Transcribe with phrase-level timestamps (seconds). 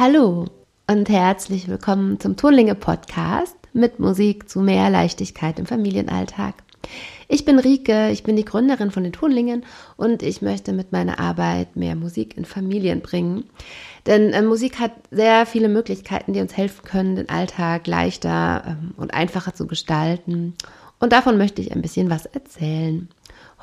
[0.00, 0.46] Hallo
[0.86, 6.54] und herzlich willkommen zum Tonlinge Podcast mit Musik zu mehr Leichtigkeit im Familienalltag.
[7.28, 9.62] Ich bin Rike, ich bin die Gründerin von den Tonlingen
[9.98, 13.44] und ich möchte mit meiner Arbeit mehr Musik in Familien bringen.
[14.06, 18.94] Denn äh, Musik hat sehr viele Möglichkeiten, die uns helfen können, den Alltag leichter ähm,
[18.96, 20.54] und einfacher zu gestalten.
[21.00, 23.08] Und davon möchte ich ein bisschen was erzählen.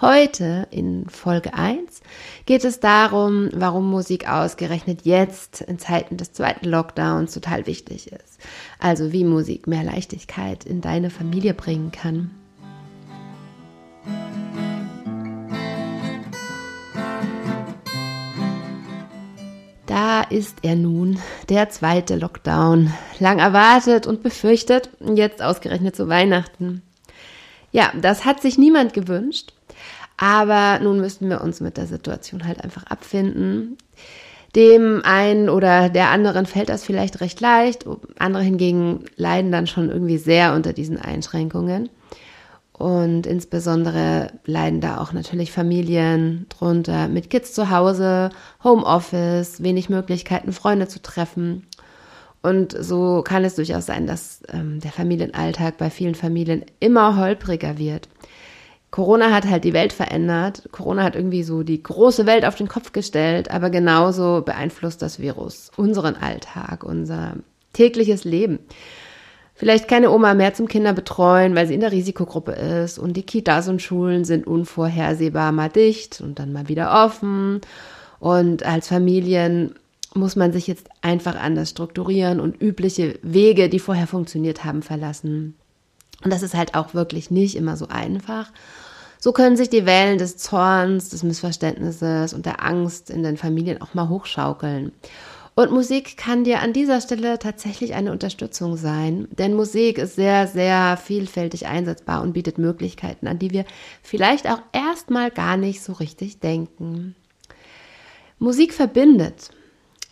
[0.02, 2.02] Heute in Folge 1
[2.46, 8.40] geht es darum, warum Musik ausgerechnet jetzt in Zeiten des zweiten Lockdowns total wichtig ist.
[8.80, 12.32] Also wie Musik mehr Leichtigkeit in deine Familie bringen kann.
[19.86, 21.20] Da ist er nun,
[21.50, 22.94] der zweite Lockdown.
[23.20, 26.82] Lang erwartet und befürchtet, jetzt ausgerechnet zu Weihnachten.
[27.78, 29.54] Ja, das hat sich niemand gewünscht.
[30.18, 33.78] Aber nun müssten wir uns mit der Situation halt einfach abfinden.
[34.56, 37.86] Dem einen oder der anderen fällt das vielleicht recht leicht,
[38.18, 41.90] andere hingegen leiden dann schon irgendwie sehr unter diesen Einschränkungen.
[42.74, 48.32] Und insbesondere leiden da auch natürlich Familien drunter mit Kids zu Hause,
[48.64, 51.68] Homeoffice, wenig Möglichkeiten, Freunde zu treffen.
[52.48, 57.78] Und so kann es durchaus sein, dass ähm, der Familienalltag bei vielen Familien immer holpriger
[57.78, 58.08] wird.
[58.90, 60.70] Corona hat halt die Welt verändert.
[60.72, 65.20] Corona hat irgendwie so die große Welt auf den Kopf gestellt, aber genauso beeinflusst das
[65.20, 67.36] Virus unseren Alltag, unser
[67.74, 68.60] tägliches Leben.
[69.54, 73.68] Vielleicht keine Oma mehr zum Kinderbetreuen, weil sie in der Risikogruppe ist und die Kitas
[73.68, 77.60] und Schulen sind unvorhersehbar mal dicht und dann mal wieder offen.
[78.20, 79.76] Und als Familien
[80.14, 85.56] muss man sich jetzt einfach anders strukturieren und übliche Wege, die vorher funktioniert haben, verlassen.
[86.24, 88.52] Und das ist halt auch wirklich nicht immer so einfach.
[89.20, 93.82] So können sich die Wellen des Zorns, des Missverständnisses und der Angst in den Familien
[93.82, 94.92] auch mal hochschaukeln.
[95.56, 100.46] Und Musik kann dir an dieser Stelle tatsächlich eine Unterstützung sein, denn Musik ist sehr,
[100.46, 103.66] sehr vielfältig einsetzbar und bietet Möglichkeiten, an die wir
[104.04, 107.16] vielleicht auch erstmal gar nicht so richtig denken.
[108.38, 109.50] Musik verbindet.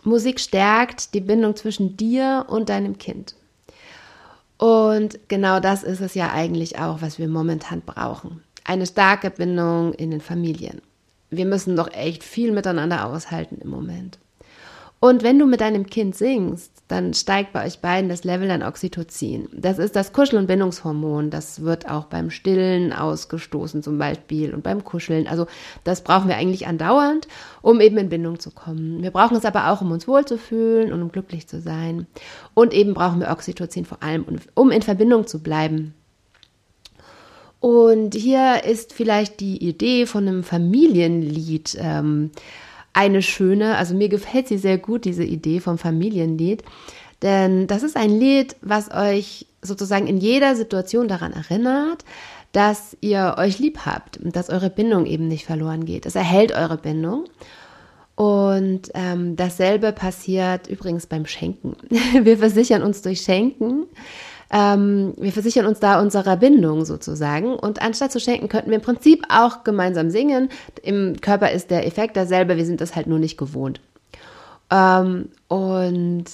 [0.05, 3.35] Musik stärkt die Bindung zwischen dir und deinem Kind.
[4.57, 8.43] Und genau das ist es ja eigentlich auch, was wir momentan brauchen.
[8.63, 10.81] Eine starke Bindung in den Familien.
[11.29, 14.19] Wir müssen doch echt viel miteinander aushalten im Moment.
[15.05, 18.63] Und wenn du mit deinem Kind singst, dann steigt bei euch beiden das Level an
[18.63, 19.47] Oxytocin.
[19.53, 21.29] Das ist das Kuschel- und Bindungshormon.
[21.29, 25.27] Das wird auch beim Stillen ausgestoßen zum Beispiel und beim Kuscheln.
[25.27, 25.45] Also
[25.83, 27.27] das brauchen wir eigentlich andauernd,
[27.61, 29.03] um eben in Bindung zu kommen.
[29.03, 32.07] Wir brauchen es aber auch, um uns wohlzufühlen und um glücklich zu sein.
[32.55, 35.93] Und eben brauchen wir Oxytocin vor allem, um in Verbindung zu bleiben.
[37.59, 41.77] Und hier ist vielleicht die Idee von einem Familienlied.
[41.79, 42.31] Ähm,
[42.95, 46.63] eine schöne, also mir gefällt sie sehr gut, diese Idee vom Familienlied.
[47.21, 52.05] Denn das ist ein Lied, was euch sozusagen in jeder Situation daran erinnert,
[52.53, 56.05] dass ihr euch lieb habt und dass eure Bindung eben nicht verloren geht.
[56.05, 57.25] Es erhält eure Bindung.
[58.15, 61.75] Und ähm, dasselbe passiert übrigens beim Schenken.
[62.23, 63.87] Wir versichern uns durch Schenken,
[64.51, 67.55] ähm, wir versichern uns da unserer Bindung sozusagen.
[67.55, 70.49] Und anstatt zu schenken, könnten wir im Prinzip auch gemeinsam singen.
[70.83, 73.81] Im Körper ist der Effekt derselbe, wir sind das halt nur nicht gewohnt.
[74.71, 76.25] Ähm, und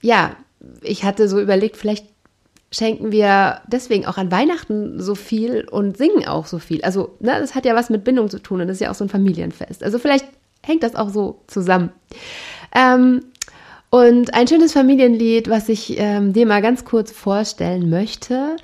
[0.00, 0.36] ja,
[0.82, 2.06] ich hatte so überlegt, vielleicht
[2.72, 6.82] schenken wir deswegen auch an Weihnachten so viel und singen auch so viel.
[6.82, 8.94] Also, ne, das hat ja was mit Bindung zu tun und das ist ja auch
[8.94, 9.82] so ein Familienfest.
[9.82, 10.26] Also vielleicht
[10.62, 11.90] hängt das auch so zusammen.
[12.74, 13.24] Ähm,
[13.92, 18.56] und ein schönes Familienlied, was ich ähm, dir mal ganz kurz vorstellen möchte,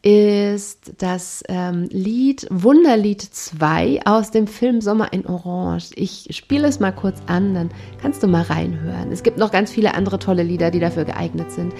[0.00, 5.90] ist das ähm, Lied Wunderlied 2 aus dem Film Sommer in Orange.
[5.96, 7.70] Ich spiele es mal kurz an, dann
[8.00, 9.12] kannst du mal reinhören.
[9.12, 11.74] Es gibt noch ganz viele andere tolle Lieder, die dafür geeignet sind.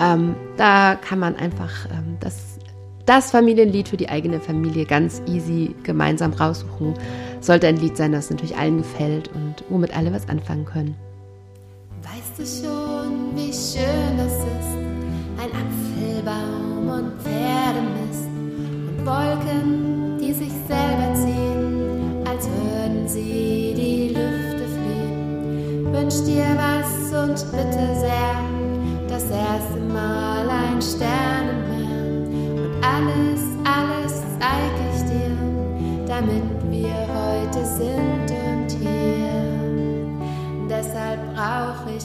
[0.00, 2.58] Ähm, da kann man einfach ähm, das,
[3.04, 6.94] das Familienlied für die eigene Familie ganz easy gemeinsam raussuchen.
[7.42, 10.96] Sollte ein Lied sein, das natürlich allen gefällt und womit alle was anfangen können.
[12.38, 14.76] Weißt du schon, wie schön das ist?
[15.38, 24.68] Ein Apfelbaum und Pferdemist und Wolken, die sich selber ziehen, als würden sie die Lüfte
[24.68, 25.92] fliehen.
[25.92, 28.36] Wünsch dir was und bitte sehr,
[29.08, 32.20] das erste Mal ein Sternenmeer
[32.52, 39.06] und alles, alles zeig ich dir, damit wir heute sind und hier.
[40.68, 42.04] Deshalb brauche ich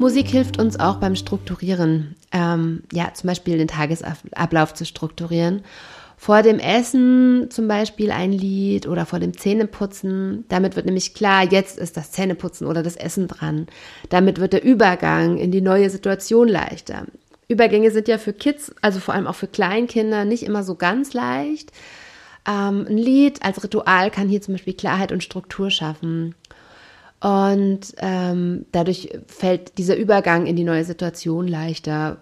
[0.00, 5.60] Musik hilft uns auch beim Strukturieren, ähm, ja, zum Beispiel den Tagesablauf zu strukturieren.
[6.16, 10.46] Vor dem Essen zum Beispiel ein Lied oder vor dem Zähneputzen.
[10.48, 13.66] Damit wird nämlich klar, jetzt ist das Zähneputzen oder das Essen dran.
[14.08, 17.04] Damit wird der Übergang in die neue Situation leichter.
[17.48, 21.12] Übergänge sind ja für Kids, also vor allem auch für Kleinkinder, nicht immer so ganz
[21.12, 21.72] leicht.
[22.48, 26.34] Ähm, ein Lied als Ritual kann hier zum Beispiel Klarheit und Struktur schaffen.
[27.20, 32.16] Und ähm, dadurch fällt dieser Übergang in die neue Situation leichter.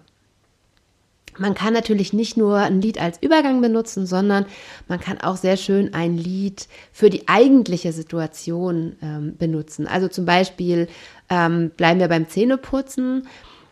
[1.37, 4.45] Man kann natürlich nicht nur ein Lied als Übergang benutzen, sondern
[4.89, 9.87] man kann auch sehr schön ein Lied für die eigentliche Situation ähm, benutzen.
[9.87, 10.89] Also zum Beispiel
[11.29, 13.25] ähm, bleiben wir beim Zähneputzen.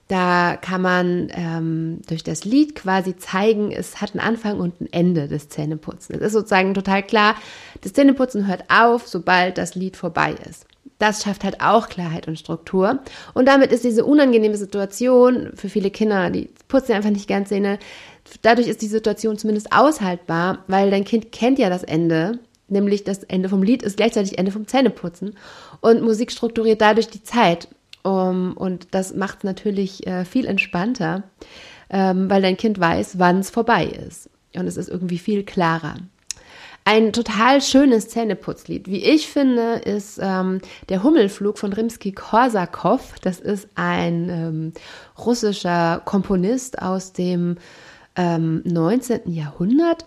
[0.08, 4.94] Da kann man ähm, durch das Lied quasi zeigen, es hat einen Anfang und ein
[4.94, 6.16] Ende des Zähneputzen.
[6.16, 7.36] Es ist sozusagen total klar,
[7.82, 10.66] das Zähneputzen hört auf, sobald das Lied vorbei ist.
[11.00, 13.00] Das schafft halt auch Klarheit und Struktur.
[13.34, 17.78] Und damit ist diese unangenehme Situation für viele Kinder, die putzen einfach nicht gern Zähne,
[18.42, 23.24] dadurch ist die Situation zumindest aushaltbar, weil dein Kind kennt ja das Ende, nämlich das
[23.24, 25.38] Ende vom Lied ist gleichzeitig Ende vom Zähneputzen.
[25.82, 27.68] Und Musik strukturiert dadurch die Zeit.
[28.04, 31.24] Um, und das macht es natürlich äh, viel entspannter,
[31.90, 34.30] ähm, weil dein Kind weiß, wann es vorbei ist.
[34.56, 35.96] Und es ist irgendwie viel klarer.
[36.90, 43.02] Ein total schönes Zähneputzlied, wie ich finde, ist ähm, der Hummelflug von Rimsky-Korsakow.
[43.22, 44.74] Das ist ein ähm,
[45.18, 47.58] russischer Komponist aus dem
[48.16, 49.34] ähm, 19.
[49.34, 50.06] Jahrhundert.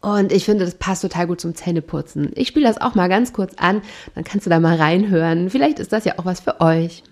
[0.00, 2.32] Und ich finde, das passt total gut zum Zähneputzen.
[2.34, 3.80] Ich spiele das auch mal ganz kurz an,
[4.16, 5.50] dann kannst du da mal reinhören.
[5.50, 7.04] Vielleicht ist das ja auch was für euch.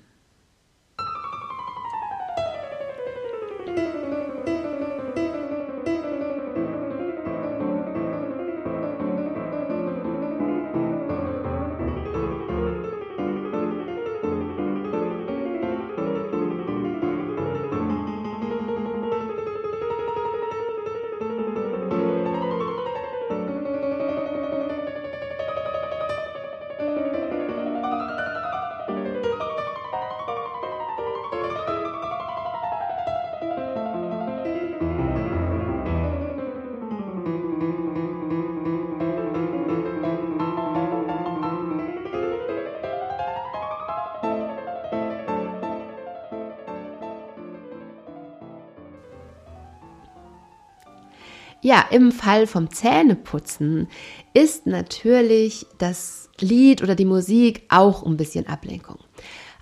[51.61, 53.89] Ja, im Fall vom Zähneputzen
[54.33, 58.99] ist natürlich das Lied oder die Musik auch ein bisschen Ablenkung.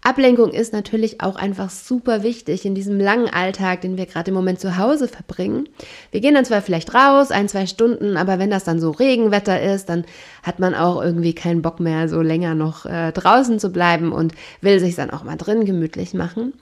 [0.02, 4.36] Ablenkung ist natürlich auch einfach super wichtig in diesem langen Alltag, den wir gerade im
[4.36, 5.68] Moment zu Hause verbringen.
[6.12, 9.60] Wir gehen dann zwar vielleicht raus, ein, zwei Stunden, aber wenn das dann so Regenwetter
[9.60, 10.04] ist, dann
[10.42, 14.32] hat man auch irgendwie keinen Bock mehr, so länger noch äh, draußen zu bleiben und
[14.60, 16.52] will sich dann auch mal drin gemütlich machen.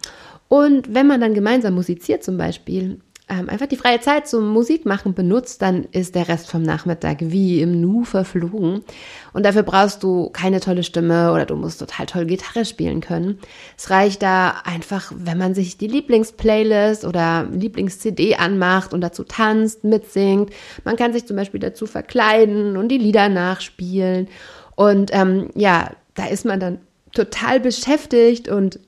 [0.49, 5.14] Und wenn man dann gemeinsam musiziert zum Beispiel, ähm, einfach die freie Zeit zum Musikmachen
[5.14, 8.85] benutzt, dann ist der Rest vom Nachmittag wie im Nu verflogen.
[9.33, 13.38] Und dafür brauchst du keine tolle Stimme oder du musst total toll Gitarre spielen können.
[13.78, 19.85] Es reicht da einfach, wenn man sich die Lieblingsplaylist oder Lieblings-CD anmacht und dazu tanzt,
[19.85, 20.50] mitsingt.
[20.85, 24.28] Man kann sich zum Beispiel dazu verkleiden und die Lieder nachspielen.
[24.76, 26.78] Und ähm, ja, da ist man dann
[27.12, 28.81] total beschäftigt und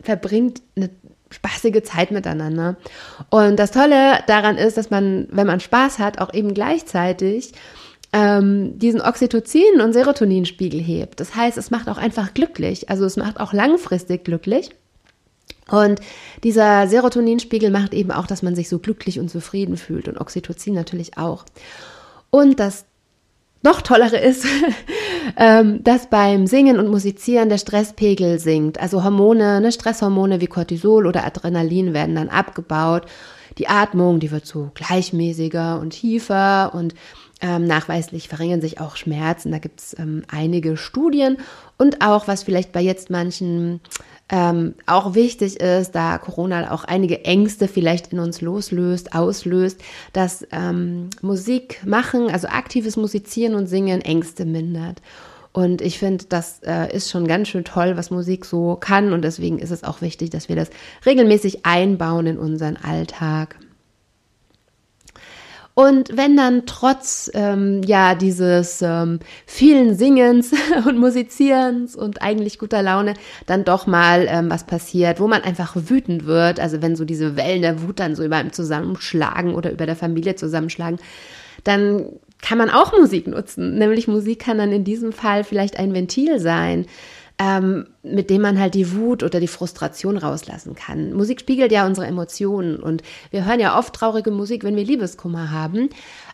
[0.00, 0.90] verbringt eine
[1.34, 2.76] spaßige Zeit miteinander.
[3.30, 7.52] Und das Tolle daran ist, dass man, wenn man Spaß hat, auch eben gleichzeitig
[8.12, 11.20] ähm, diesen Oxytocin- und Serotoninspiegel hebt.
[11.20, 12.88] Das heißt, es macht auch einfach glücklich.
[12.88, 14.70] Also es macht auch langfristig glücklich.
[15.70, 16.00] Und
[16.42, 20.74] dieser Serotoninspiegel macht eben auch, dass man sich so glücklich und zufrieden fühlt und Oxytocin
[20.74, 21.44] natürlich auch.
[22.30, 22.84] Und das
[23.64, 24.46] noch tollere ist,
[25.36, 28.78] ähm, dass beim Singen und Musizieren der Stresspegel sinkt.
[28.78, 33.06] Also Hormone, ne, Stresshormone wie Cortisol oder Adrenalin werden dann abgebaut.
[33.58, 36.94] Die Atmung, die wird so gleichmäßiger und tiefer und
[37.40, 39.50] ähm, nachweislich verringern sich auch Schmerzen.
[39.50, 41.38] Da gibt es ähm, einige Studien
[41.78, 43.80] und auch, was vielleicht bei jetzt manchen
[44.30, 49.80] ähm, auch wichtig ist, da Corona auch einige Ängste vielleicht in uns loslöst, auslöst,
[50.12, 55.02] dass ähm, Musik machen, also aktives Musizieren und Singen Ängste mindert.
[55.52, 59.12] Und ich finde, das äh, ist schon ganz schön toll, was Musik so kann.
[59.12, 60.68] Und deswegen ist es auch wichtig, dass wir das
[61.06, 63.56] regelmäßig einbauen in unseren Alltag.
[65.74, 70.52] Und wenn dann trotz ähm, ja dieses ähm, vielen Singens
[70.86, 73.14] und Musizierens und eigentlich guter Laune
[73.46, 77.36] dann doch mal ähm, was passiert, wo man einfach wütend wird, also wenn so diese
[77.36, 81.00] Wellen der Wut dann so über einem zusammenschlagen oder über der Familie zusammenschlagen,
[81.64, 82.06] dann
[82.40, 83.76] kann man auch Musik nutzen.
[83.76, 86.86] Nämlich Musik kann dann in diesem Fall vielleicht ein Ventil sein.
[87.38, 91.12] Ähm, mit dem man halt die Wut oder die Frustration rauslassen kann.
[91.12, 95.50] Musik spiegelt ja unsere Emotionen und wir hören ja oft traurige Musik, wenn wir Liebeskummer
[95.50, 95.88] haben.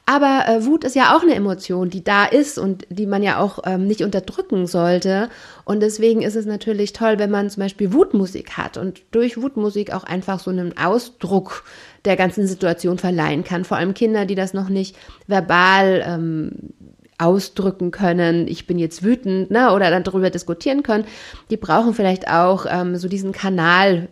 [0.05, 3.39] Aber äh, Wut ist ja auch eine Emotion, die da ist und die man ja
[3.39, 5.31] auch ähm, nicht unterdrücken sollte.
[5.65, 9.93] Und deswegen ist es natürlich toll, wenn man zum Beispiel Wutmusik hat und durch Wutmusik
[9.93, 11.65] auch einfach so einen Ausdruck
[12.05, 13.65] der ganzen Situation verleihen kann.
[13.65, 16.73] Vor allem Kinder, die das noch nicht verbal ähm,
[17.21, 21.05] ausdrücken können, ich bin jetzt wütend, ne, oder dann darüber diskutieren können,
[21.51, 24.09] die brauchen vielleicht auch ähm, so diesen Kanal,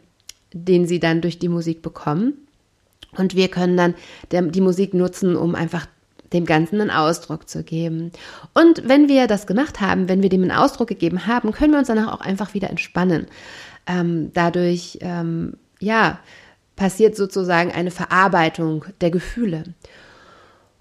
[0.53, 2.35] den sie dann durch die Musik bekommen.
[3.17, 3.95] Und wir können dann
[4.31, 5.87] der, die Musik nutzen, um einfach
[6.33, 8.13] dem Ganzen einen Ausdruck zu geben.
[8.53, 11.79] Und wenn wir das gemacht haben, wenn wir dem einen Ausdruck gegeben haben, können wir
[11.79, 13.27] uns danach auch einfach wieder entspannen.
[13.87, 16.19] Ähm, dadurch, ähm, ja,
[16.77, 19.65] passiert sozusagen eine Verarbeitung der Gefühle.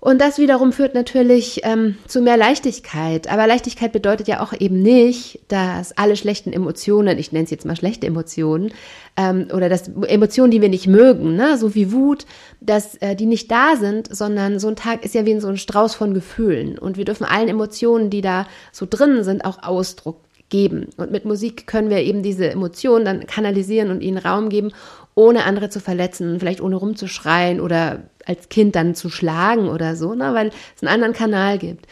[0.08, 3.30] Und das wiederum führt natürlich ähm, zu mehr Leichtigkeit.
[3.30, 7.66] Aber Leichtigkeit bedeutet ja auch eben nicht, dass alle schlechten Emotionen, ich nenne es jetzt
[7.66, 8.72] mal schlechte Emotionen,
[9.18, 12.26] ähm, oder dass Emotionen, die wir nicht mögen, ne, so wie Wut,
[12.62, 15.58] dass äh, die nicht da sind, sondern so ein Tag ist ja wie so ein
[15.58, 16.80] Strauß von Gefühlen.
[16.80, 20.88] Und wir dürfen allen Emotionen, die da so drin sind, auch Ausdruck geben.
[20.96, 24.72] Und mit Musik können wir eben diese Emotionen dann kanalisieren und ihnen Raum geben,
[25.18, 30.14] ohne andere zu verletzen, vielleicht ohne rumzuschreien oder als Kind dann zu schlagen oder so,
[30.14, 31.88] ne, weil es einen anderen Kanal gibt.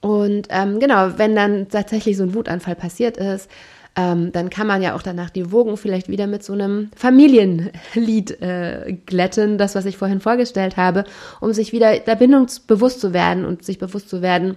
[0.00, 3.48] Und ähm, genau, wenn dann tatsächlich so ein Wutanfall passiert ist,
[3.94, 8.42] ähm, dann kann man ja auch danach die Wogen vielleicht wieder mit so einem Familienlied
[8.42, 11.04] äh, glätten, das, was ich vorhin vorgestellt habe,
[11.40, 14.56] um sich wieder der Bindung bewusst zu werden und sich bewusst zu werden,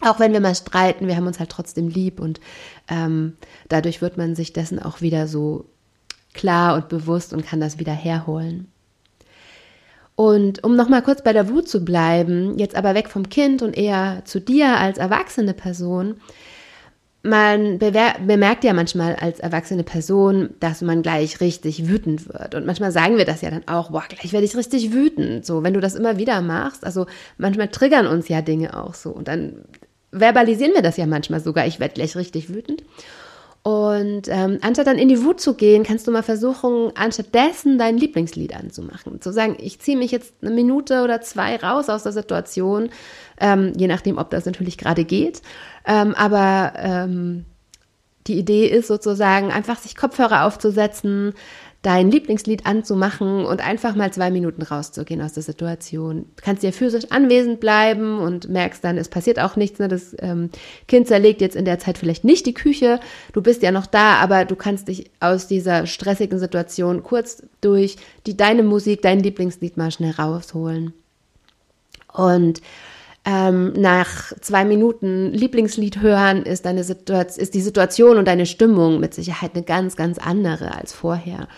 [0.00, 2.40] auch wenn wir mal streiten, wir haben uns halt trotzdem lieb und
[2.88, 3.36] ähm,
[3.68, 5.66] dadurch wird man sich dessen auch wieder so
[6.34, 8.68] klar und bewusst und kann das wieder herholen.
[10.16, 13.76] Und um nochmal kurz bei der Wut zu bleiben, jetzt aber weg vom Kind und
[13.76, 16.16] eher zu dir als erwachsene Person,
[17.24, 22.54] man bemerkt ja manchmal als erwachsene Person, dass man gleich richtig wütend wird.
[22.54, 25.46] Und manchmal sagen wir das ja dann auch, boah, gleich werde ich richtig wütend.
[25.46, 27.06] So, wenn du das immer wieder machst, also
[27.38, 29.08] manchmal triggern uns ja Dinge auch so.
[29.08, 29.64] Und dann
[30.12, 32.84] verbalisieren wir das ja manchmal sogar, ich werde gleich richtig wütend.
[33.64, 37.96] Und ähm, anstatt dann in die Wut zu gehen, kannst du mal versuchen, anstattdessen dein
[37.96, 39.22] Lieblingslied anzumachen.
[39.22, 42.90] Zu sagen, ich ziehe mich jetzt eine Minute oder zwei raus aus der Situation,
[43.40, 45.40] ähm, je nachdem, ob das natürlich gerade geht.
[45.86, 47.46] Ähm, aber ähm,
[48.26, 51.32] die Idee ist sozusagen, einfach sich Kopfhörer aufzusetzen,
[51.84, 56.24] dein Lieblingslied anzumachen und einfach mal zwei Minuten rauszugehen aus der Situation.
[56.34, 59.78] Du kannst ja physisch anwesend bleiben und merkst dann, es passiert auch nichts.
[59.78, 59.88] Ne?
[59.88, 60.48] Das ähm,
[60.88, 63.00] Kind zerlegt jetzt in der Zeit vielleicht nicht die Küche.
[63.34, 67.96] Du bist ja noch da, aber du kannst dich aus dieser stressigen Situation kurz durch
[68.26, 70.94] die, deine Musik, dein Lieblingslied mal schnell rausholen.
[72.14, 72.62] Und
[73.24, 79.00] ähm, nach zwei Minuten Lieblingslied hören ist, deine Situation, ist die Situation und deine Stimmung
[79.00, 81.48] mit Sicherheit eine ganz, ganz andere als vorher.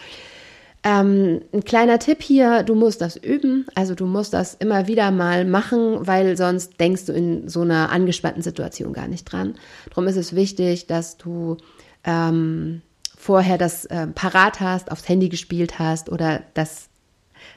[0.84, 5.10] Ähm, ein kleiner Tipp hier, du musst das üben, also du musst das immer wieder
[5.10, 9.56] mal machen, weil sonst denkst du in so einer angespannten Situation gar nicht dran.
[9.90, 11.56] Darum ist es wichtig, dass du
[12.04, 12.82] ähm,
[13.16, 16.88] vorher das äh, parat hast, aufs Handy gespielt hast oder das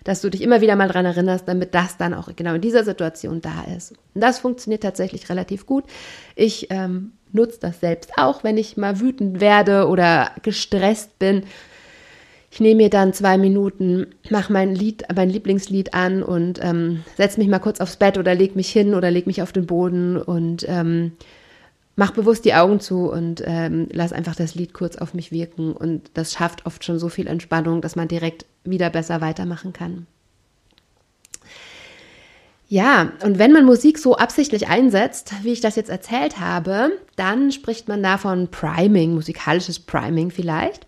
[0.03, 2.83] dass du dich immer wieder mal dran erinnerst, damit das dann auch genau in dieser
[2.83, 3.91] Situation da ist.
[4.13, 5.85] Und das funktioniert tatsächlich relativ gut.
[6.35, 11.43] Ich ähm, nutze das selbst auch, wenn ich mal wütend werde oder gestresst bin.
[12.51, 17.39] Ich nehme mir dann zwei Minuten, mache mein Lied, mein Lieblingslied an und ähm, setze
[17.39, 20.17] mich mal kurz aufs Bett oder leg mich hin oder leg mich auf den Boden
[20.17, 21.11] und ähm,
[21.95, 25.73] mach bewusst die Augen zu und ähm, lass einfach das Lied kurz auf mich wirken.
[25.73, 30.07] Und das schafft oft schon so viel Entspannung, dass man direkt wieder besser weitermachen kann.
[32.71, 37.51] Ja, und wenn man Musik so absichtlich einsetzt, wie ich das jetzt erzählt habe, dann
[37.51, 40.85] spricht man davon Priming, musikalisches Priming vielleicht.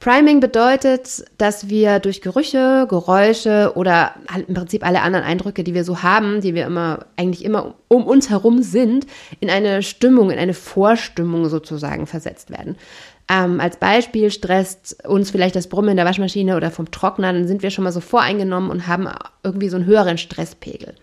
[0.00, 4.14] Priming bedeutet, dass wir durch Gerüche, Geräusche oder
[4.46, 8.04] im Prinzip alle anderen Eindrücke, die wir so haben, die wir immer eigentlich immer um
[8.04, 9.06] uns herum sind,
[9.40, 12.76] in eine Stimmung, in eine Vorstimmung sozusagen versetzt werden.
[13.28, 17.48] Ähm, als Beispiel stresst uns vielleicht das Brummen in der Waschmaschine oder vom Trockner, dann
[17.48, 19.08] sind wir schon mal so voreingenommen und haben
[19.42, 20.94] irgendwie so einen höheren Stresspegel.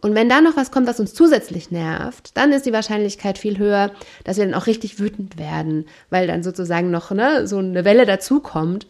[0.00, 3.58] Und wenn da noch was kommt, was uns zusätzlich nervt, dann ist die Wahrscheinlichkeit viel
[3.58, 3.90] höher,
[4.22, 8.06] dass wir dann auch richtig wütend werden, weil dann sozusagen noch ne, so eine Welle
[8.06, 8.86] dazukommt.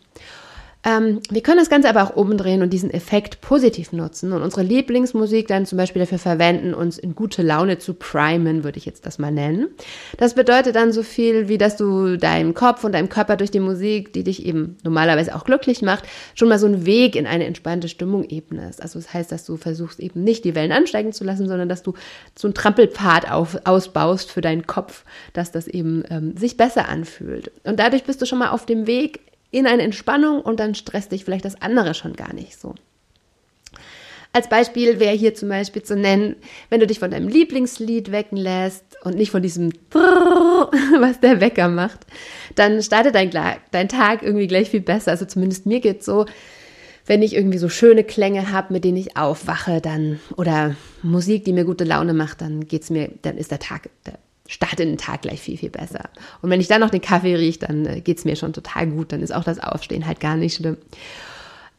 [0.84, 4.62] Ähm, wir können das Ganze aber auch umdrehen und diesen Effekt positiv nutzen und unsere
[4.62, 9.04] Lieblingsmusik dann zum Beispiel dafür verwenden, uns in gute Laune zu primen, würde ich jetzt
[9.04, 9.68] das mal nennen.
[10.18, 13.58] Das bedeutet dann so viel, wie dass du deinem Kopf und deinem Körper durch die
[13.60, 16.04] Musik, die dich eben normalerweise auch glücklich macht,
[16.34, 18.80] schon mal so einen Weg in eine entspannte Stimmung ebnest.
[18.80, 21.82] Also das heißt, dass du versuchst eben nicht die Wellen ansteigen zu lassen, sondern dass
[21.82, 21.94] du
[22.36, 27.50] so einen Trampelpfad auf, ausbaust für deinen Kopf, dass das eben ähm, sich besser anfühlt.
[27.64, 29.20] Und dadurch bist du schon mal auf dem Weg
[29.50, 32.74] in eine Entspannung und dann stresst dich vielleicht das andere schon gar nicht so.
[34.32, 36.36] Als Beispiel wäre hier zum Beispiel zu nennen,
[36.68, 41.68] wenn du dich von deinem Lieblingslied wecken lässt und nicht von diesem was der Wecker
[41.68, 42.00] macht,
[42.54, 43.30] dann startet dein,
[43.70, 45.12] dein Tag irgendwie gleich viel besser.
[45.12, 46.26] Also zumindest mir geht es so,
[47.06, 51.54] wenn ich irgendwie so schöne Klänge habe, mit denen ich aufwache, dann oder Musik, die
[51.54, 55.22] mir gute Laune macht, dann geht's mir, dann ist der Tag, der starte den Tag
[55.22, 56.08] gleich viel, viel besser.
[56.42, 59.12] Und wenn ich dann noch den Kaffee rieche, dann äh, geht's mir schon total gut.
[59.12, 60.78] Dann ist auch das Aufstehen halt gar nicht schlimm.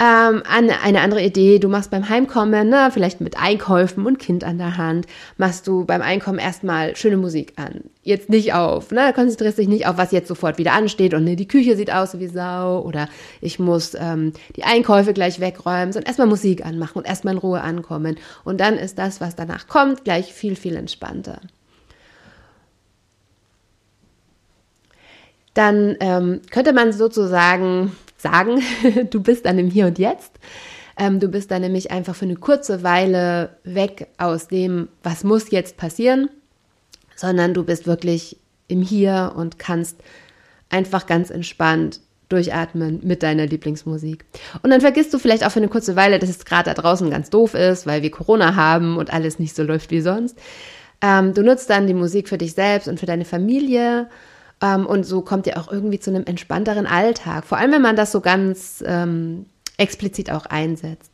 [0.02, 4.58] Ähm, eine andere Idee, du machst beim Heimkommen, ne, vielleicht mit Einkäufen und Kind an
[4.58, 7.82] der Hand, machst du beim Einkommen erstmal schöne Musik an.
[8.02, 11.36] Jetzt nicht auf, ne, konzentrierst dich nicht auf, was jetzt sofort wieder ansteht und ne,
[11.36, 13.10] die Küche sieht aus wie Sau oder
[13.42, 17.60] ich muss ähm, die Einkäufe gleich wegräumen, sondern erstmal Musik anmachen und erstmal in Ruhe
[17.60, 18.16] ankommen.
[18.46, 21.42] Und dann ist das, was danach kommt, gleich viel, viel entspannter.
[25.60, 28.64] Dann ähm, könnte man sozusagen sagen,
[29.10, 30.32] du bist dann im Hier und Jetzt.
[30.98, 35.52] Ähm, du bist dann nämlich einfach für eine kurze Weile weg aus dem, was muss
[35.52, 36.30] jetzt passieren,
[37.14, 38.38] sondern du bist wirklich
[38.70, 39.98] im Hier und kannst
[40.70, 42.00] einfach ganz entspannt
[42.30, 44.24] durchatmen mit deiner Lieblingsmusik.
[44.64, 47.10] Und dann vergisst du vielleicht auch für eine kurze Weile, dass es gerade da draußen
[47.10, 50.38] ganz doof ist, weil wir Corona haben und alles nicht so läuft wie sonst.
[51.02, 54.08] Ähm, du nutzt dann die Musik für dich selbst und für deine Familie
[54.62, 57.46] ähm, und so kommt ihr auch irgendwie zu einem entspannteren Alltag.
[57.46, 59.46] Vor allem, wenn man das so ganz ähm,
[59.78, 61.12] explizit auch einsetzt.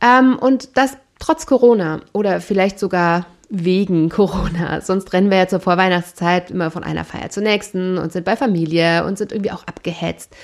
[0.00, 4.80] Ähm, und das trotz Corona oder vielleicht sogar wegen Corona.
[4.80, 8.36] Sonst rennen wir ja zur Vorweihnachtszeit immer von einer Feier zur nächsten und sind bei
[8.36, 10.34] Familie und sind irgendwie auch abgehetzt.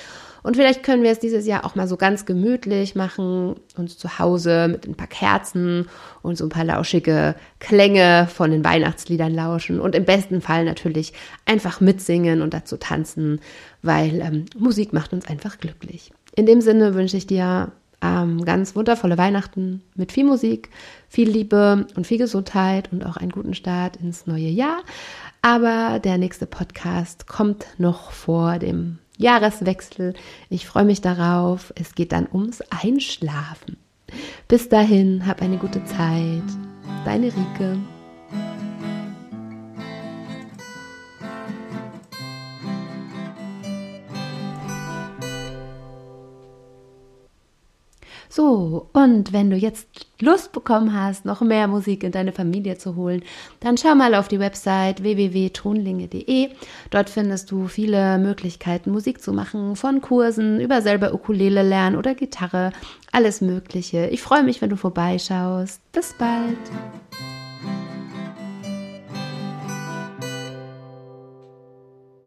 [0.43, 4.19] Und vielleicht können wir es dieses Jahr auch mal so ganz gemütlich machen, uns zu
[4.19, 5.87] Hause mit ein paar Kerzen
[6.21, 11.13] und so ein paar lauschige Klänge von den Weihnachtsliedern lauschen und im besten Fall natürlich
[11.45, 13.39] einfach mitsingen und dazu tanzen,
[13.81, 16.11] weil ähm, Musik macht uns einfach glücklich.
[16.35, 20.69] In dem Sinne wünsche ich dir ähm, ganz wundervolle Weihnachten mit viel Musik,
[21.07, 24.79] viel Liebe und viel Gesundheit und auch einen guten Start ins neue Jahr.
[25.41, 30.13] Aber der nächste Podcast kommt noch vor dem Jahreswechsel.
[30.49, 31.73] Ich freue mich darauf.
[31.75, 33.77] Es geht dann ums Einschlafen.
[34.47, 36.43] Bis dahin, hab eine gute Zeit.
[37.05, 37.77] Deine Rike.
[48.35, 49.87] So, und wenn du jetzt
[50.19, 53.21] Lust bekommen hast, noch mehr Musik in deine Familie zu holen,
[53.59, 56.49] dann schau mal auf die Website www.tonlinge.de.
[56.89, 62.15] Dort findest du viele Möglichkeiten, Musik zu machen, von Kursen über selber Ukulele lernen oder
[62.15, 62.71] Gitarre,
[63.11, 64.07] alles Mögliche.
[64.07, 65.79] Ich freue mich, wenn du vorbeischaust.
[65.91, 66.57] Bis bald.